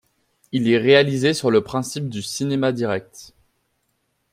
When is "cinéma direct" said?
2.23-3.35